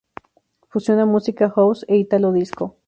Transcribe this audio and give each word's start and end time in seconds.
Fusiona 0.71 1.05
música 1.11 1.53
house 1.55 1.85
e 1.87 1.95
Italo 2.05 2.29
disco. 2.39 2.63